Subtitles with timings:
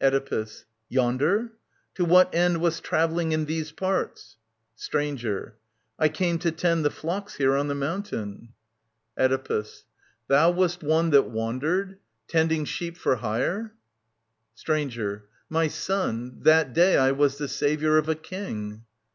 [0.00, 0.64] Oedipus.
[0.88, 1.52] Yonder?
[1.96, 4.38] To what end Wast travelling in these parts?
[4.74, 5.58] Stranger.
[5.98, 8.48] I came to tend The flocks here on the moimtain.
[9.18, 9.20] 59 SOPHOCLES TV.
[9.20, 9.84] 1029 1037 Oedipus.
[10.28, 13.74] Thou wast one That wandered, tending sheep for hire?
[14.54, 15.24] Stranger.
[15.50, 18.84] My son, That day I was the saviour of a King.